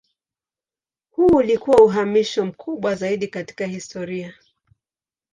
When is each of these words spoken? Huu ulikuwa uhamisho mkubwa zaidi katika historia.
Huu 1.11 1.25
ulikuwa 1.27 1.77
uhamisho 1.83 2.45
mkubwa 2.45 2.95
zaidi 2.95 3.27
katika 3.27 3.65
historia. 3.65 4.33